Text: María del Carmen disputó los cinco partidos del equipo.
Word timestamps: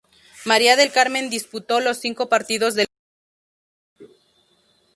María 0.45 0.75
del 0.77 0.91
Carmen 0.91 1.29
disputó 1.29 1.79
los 1.79 1.99
cinco 1.99 2.27
partidos 2.27 2.73
del 2.73 2.87
equipo. 3.99 4.15